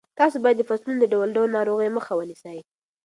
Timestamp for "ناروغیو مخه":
1.57-2.11